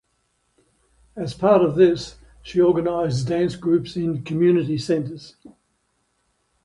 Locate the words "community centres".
4.23-5.35